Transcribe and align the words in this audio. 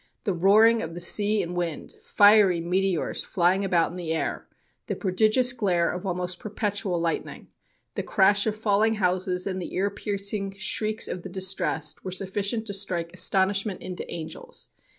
"The 0.23 0.33
roaring 0.33 0.81
of 0.81 0.95
the 0.95 0.99
sea 0.99 1.43
and 1.43 1.55
wind, 1.55 1.93
fiery 2.01 2.59
meteors 2.59 3.23
flying 3.23 3.63
about 3.63 3.91
in 3.91 3.97
the 3.97 4.13
air, 4.13 4.47
the 4.87 4.95
prodigious 4.95 5.53
glare 5.53 5.91
of 5.91 6.07
almost 6.07 6.39
perpetual 6.39 6.99
lightning, 6.99 7.49
the 7.93 8.01
crash 8.01 8.47
of 8.47 8.55
falling 8.55 8.95
houses, 8.95 9.45
and 9.45 9.61
the 9.61 9.75
ear 9.75 9.91
piercing 9.91 10.53
shrieks 10.55 11.07
of 11.07 11.21
the 11.21 11.29
distressed, 11.29 12.03
were 12.03 12.09
sufficient 12.09 12.65
to 12.65 12.73
strike 12.73 13.13
astonishment 13.13 13.83
into 13.83 14.11
angels. 14.11 14.69